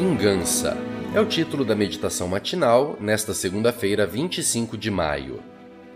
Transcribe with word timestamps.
Vingança 0.00 0.78
é 1.14 1.20
o 1.20 1.26
título 1.26 1.62
da 1.62 1.74
meditação 1.74 2.26
matinal 2.26 2.96
nesta 2.98 3.34
segunda-feira, 3.34 4.06
25 4.06 4.78
de 4.78 4.90
maio. 4.90 5.40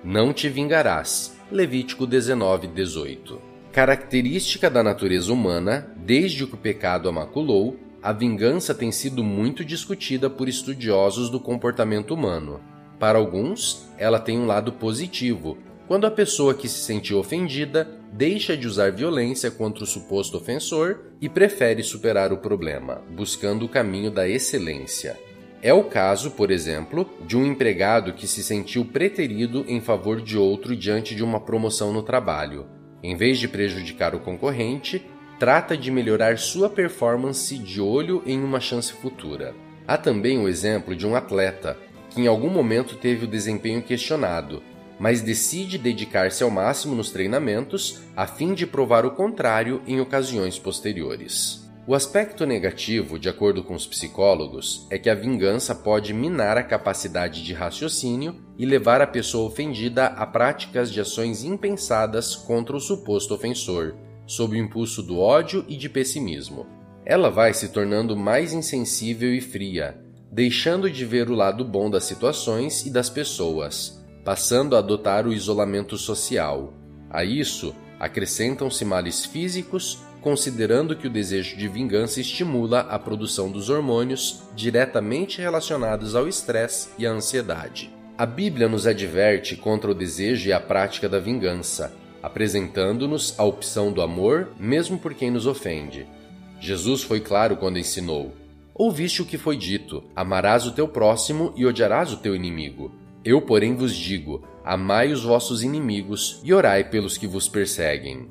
Não 0.05 0.31
te 0.31 0.47
vingarás. 0.47 1.35
Levítico 1.51 2.07
19, 2.07 2.67
18. 2.67 3.41
Característica 3.73 4.69
da 4.69 4.83
natureza 4.83 5.33
humana, 5.33 5.91
desde 5.97 6.47
que 6.47 6.53
o 6.53 6.59
pecado 6.59 7.09
a 7.09 7.13
maculou, 7.13 7.79
a 8.03 8.13
vingança 8.13 8.75
tem 8.75 8.93
sido 8.93 9.25
muito 9.25 9.65
discutida 9.65 10.29
por 10.29 10.51
estudiosos 10.51 11.31
do 11.31 11.41
comportamento 11.41 12.13
humano. 12.13 12.61
Para 12.99 13.17
alguns, 13.17 13.89
ela 13.97 14.21
tem 14.21 14.39
um 14.39 14.45
lado 14.45 14.71
positivo, 14.71 15.57
quando 15.87 16.07
a 16.07 16.11
pessoa 16.11 16.55
que 16.55 16.69
se 16.69 16.81
sentiu 16.81 17.19
ofendida 17.19 17.89
deixa 18.13 18.57
de 18.57 18.67
usar 18.67 18.93
violência 18.93 19.51
contra 19.51 19.85
o 19.85 19.87
suposto 19.87 20.39
ofensor 20.39 21.01
e 21.21 21.29
prefere 21.29 21.83
superar 21.83 22.33
o 22.33 22.39
problema, 22.39 23.03
buscando 23.11 23.65
o 23.65 23.69
caminho 23.69 24.11
da 24.11 24.27
excelência. 24.27 25.19
É 25.61 25.73
o 25.73 25.85
caso, 25.85 26.31
por 26.31 26.51
exemplo, 26.51 27.09
de 27.27 27.37
um 27.37 27.45
empregado 27.45 28.13
que 28.13 28.27
se 28.27 28.43
sentiu 28.43 28.85
preterido 28.85 29.65
em 29.67 29.81
favor 29.81 30.21
de 30.21 30.39
outro 30.39 30.77
diante 30.77 31.15
de 31.15 31.25
uma 31.25 31.41
promoção 31.41 31.93
no 31.93 32.03
trabalho. 32.03 32.67
Em 33.03 33.17
vez 33.17 33.39
de 33.39 33.49
prejudicar 33.49 34.15
o 34.15 34.21
concorrente, 34.21 35.05
trata 35.39 35.77
de 35.77 35.91
melhorar 35.91 36.39
sua 36.39 36.69
performance 36.71 37.59
de 37.59 37.81
olho 37.81 38.23
em 38.27 38.43
uma 38.43 38.61
chance 38.61 38.93
futura. 38.93 39.55
Há 39.87 39.99
também 39.99 40.39
o 40.39 40.49
exemplo 40.49 40.95
de 40.95 41.07
um 41.07 41.15
atleta 41.15 41.77
que 42.11 42.21
em 42.21 42.27
algum 42.27 42.49
momento 42.49 42.97
teve 42.97 43.25
o 43.25 43.29
desempenho 43.29 43.83
questionado 43.83 44.63
mas 44.99 45.21
decide 45.21 45.79
dedicar-se 45.79 46.43
ao 46.43 46.51
máximo 46.51 46.95
nos 46.95 47.11
treinamentos 47.11 48.01
a 48.17 48.27
fim 48.27 48.55
de 48.55 48.67
provar 48.67 49.05
o 49.05 49.11
contrário 49.11 49.83
em 49.87 50.01
ocasiões 50.01 50.59
posteriores. 50.59 51.65
O 51.87 51.95
aspecto 51.95 52.47
negativo, 52.47 53.19
de 53.19 53.29
acordo 53.29 53.63
com 53.63 53.75
os 53.75 53.87
psicólogos, 53.87 54.87
é 54.89 54.99
que 54.99 55.11
a 55.11 55.15
vingança 55.15 55.75
pode 55.75 56.15
minar 56.15 56.57
a 56.57 56.63
capacidade 56.63 57.45
de 57.45 57.53
raciocínio 57.53 58.37
e 58.57 58.65
levar 58.65 59.03
a 59.03 59.07
pessoa 59.07 59.49
ofendida 59.49 60.07
a 60.07 60.27
práticas 60.27 60.91
de 60.91 60.99
ações 60.99 61.45
impensadas 61.45 62.35
contra 62.35 62.75
o 62.75 62.81
suposto 62.81 63.35
ofensor, 63.35 63.97
sob 64.27 64.57
o 64.57 64.59
impulso 64.59 65.03
do 65.03 65.19
ódio 65.19 65.63
e 65.69 65.77
de 65.77 65.91
pessimismo. 65.91 66.67
Ela 67.05 67.31
vai 67.31 67.53
se 67.53 67.69
tornando 67.69 68.17
mais 68.17 68.55
insensível 68.55 69.35
e 69.35 69.43
fria, 69.43 70.01
deixando 70.33 70.91
de 70.91 71.05
ver 71.05 71.29
o 71.29 71.35
lado 71.35 71.67
bom 71.67 71.91
das 71.91 72.05
situações 72.05 72.87
e 72.87 72.91
das 72.91 73.11
pessoas, 73.11 74.03
passando 74.25 74.75
a 74.75 74.79
adotar 74.79 75.27
o 75.27 75.33
isolamento 75.33 75.99
social. 75.99 76.73
A 77.11 77.25
isso 77.25 77.75
acrescentam-se 78.01 78.85
males 78.85 79.25
físicos, 79.25 79.99
considerando 80.21 80.97
que 80.97 81.07
o 81.07 81.11
desejo 81.11 81.57
de 81.57 81.69
vingança 81.69 82.21
estimula 82.21 82.81
a 82.81 82.99
produção 82.99 83.51
dos 83.51 83.69
hormônios 83.69 84.43
diretamente 84.57 85.41
relacionados 85.41 86.15
ao 86.17 86.27
estresse 86.27 86.89
e 86.99 87.07
à 87.07 87.11
ansiedade. 87.11 87.93
A 88.17 88.25
Bíblia 88.25 88.69
nos 88.69 88.87
adverte 88.87 89.57
contra 89.57 89.91
o 89.91 89.95
desejo 89.95 90.49
e 90.49 90.53
a 90.53 90.61
prática 90.61 91.09
da 91.09 91.19
vingança, 91.19 91.93
apresentando-nos 92.23 93.39
a 93.39 93.45
opção 93.45 93.93
do 93.93 94.01
amor, 94.01 94.49
mesmo 94.59 94.99
por 94.99 95.13
quem 95.13 95.31
nos 95.31 95.47
ofende. 95.47 96.07
Jesus 96.59 97.03
foi 97.03 97.21
claro 97.21 97.57
quando 97.57 97.79
ensinou: 97.79 98.33
Ouviste 98.75 99.21
o 99.21 99.27
que 99.27 99.37
foi 99.37 99.57
dito: 99.57 100.03
amarás 100.17 100.67
o 100.67 100.73
teu 100.73 100.89
próximo 100.89 101.53
e 101.57 101.67
odiarás 101.67 102.13
o 102.13 102.17
teu 102.17 102.35
inimigo. 102.35 103.04
Eu, 103.25 103.41
porém, 103.41 103.75
vos 103.75 103.95
digo: 103.95 104.43
amai 104.65 105.13
os 105.13 105.25
vossos 105.25 105.63
inimigos 105.63 106.41
e 106.45 106.53
orai 106.53 106.85
pelos 106.85 107.17
que 107.17 107.27
vos 107.27 107.49
perseguem. 107.49 108.29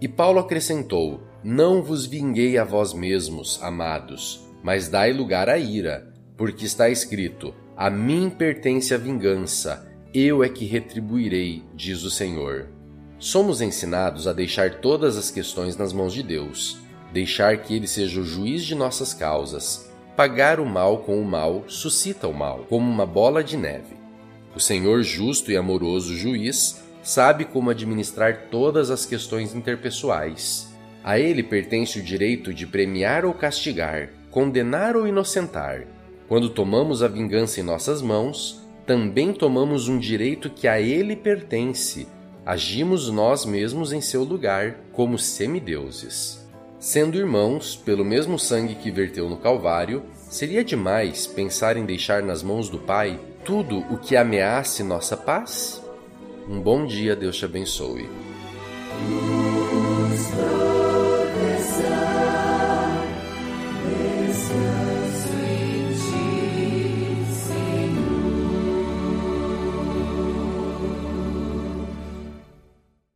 E 0.00 0.06
Paulo 0.06 0.38
acrescentou: 0.38 1.22
Não 1.42 1.82
vos 1.82 2.06
vinguei 2.06 2.58
a 2.58 2.64
vós 2.64 2.92
mesmos, 2.92 3.58
amados, 3.62 4.46
mas 4.62 4.88
dai 4.88 5.12
lugar 5.12 5.48
à 5.48 5.58
ira, 5.58 6.12
porque 6.36 6.66
está 6.66 6.88
escrito: 6.90 7.54
A 7.76 7.88
mim 7.88 8.28
pertence 8.28 8.92
a 8.92 8.98
vingança, 8.98 9.90
eu 10.12 10.44
é 10.44 10.48
que 10.48 10.64
retribuirei, 10.64 11.62
diz 11.74 12.02
o 12.02 12.10
Senhor. 12.10 12.68
Somos 13.18 13.62
ensinados 13.62 14.26
a 14.26 14.32
deixar 14.32 14.80
todas 14.80 15.16
as 15.16 15.30
questões 15.30 15.76
nas 15.76 15.92
mãos 15.92 16.12
de 16.12 16.22
Deus, 16.22 16.78
deixar 17.12 17.56
que 17.58 17.74
Ele 17.74 17.86
seja 17.86 18.20
o 18.20 18.24
juiz 18.24 18.64
de 18.64 18.74
nossas 18.74 19.14
causas. 19.14 19.90
Pagar 20.14 20.60
o 20.60 20.66
mal 20.66 20.98
com 20.98 21.20
o 21.20 21.24
mal 21.24 21.64
suscita 21.66 22.26
o 22.26 22.34
mal, 22.34 22.66
como 22.68 22.90
uma 22.90 23.06
bola 23.06 23.44
de 23.44 23.56
neve. 23.56 24.05
O 24.56 24.60
Senhor, 24.60 25.02
justo 25.02 25.52
e 25.52 25.56
amoroso 25.56 26.16
juiz, 26.16 26.82
sabe 27.02 27.44
como 27.44 27.68
administrar 27.68 28.46
todas 28.50 28.90
as 28.90 29.04
questões 29.04 29.54
interpessoais. 29.54 30.74
A 31.04 31.18
ele 31.20 31.42
pertence 31.42 31.98
o 31.98 32.02
direito 32.02 32.54
de 32.54 32.66
premiar 32.66 33.26
ou 33.26 33.34
castigar, 33.34 34.08
condenar 34.30 34.96
ou 34.96 35.06
inocentar. 35.06 35.86
Quando 36.26 36.48
tomamos 36.48 37.02
a 37.02 37.06
vingança 37.06 37.60
em 37.60 37.62
nossas 37.62 38.00
mãos, 38.00 38.66
também 38.86 39.30
tomamos 39.34 39.88
um 39.88 39.98
direito 39.98 40.48
que 40.48 40.66
a 40.66 40.80
ele 40.80 41.14
pertence. 41.14 42.08
Agimos 42.46 43.10
nós 43.10 43.44
mesmos 43.44 43.92
em 43.92 44.00
seu 44.00 44.24
lugar, 44.24 44.78
como 44.90 45.18
semideuses. 45.18 46.45
Sendo 46.86 47.18
irmãos, 47.18 47.74
pelo 47.74 48.04
mesmo 48.04 48.38
sangue 48.38 48.76
que 48.76 48.92
verteu 48.92 49.28
no 49.28 49.36
Calvário, 49.36 50.04
seria 50.30 50.62
demais 50.62 51.26
pensar 51.26 51.76
em 51.76 51.84
deixar 51.84 52.22
nas 52.22 52.44
mãos 52.44 52.68
do 52.68 52.78
Pai 52.78 53.18
tudo 53.44 53.80
o 53.92 53.98
que 53.98 54.16
ameace 54.16 54.84
nossa 54.84 55.16
paz? 55.16 55.82
Um 56.48 56.60
bom 56.60 56.86
dia, 56.86 57.16
Deus 57.16 57.36
te 57.38 57.44
abençoe. 57.44 58.08